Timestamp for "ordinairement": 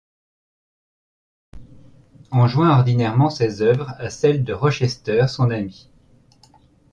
2.71-3.29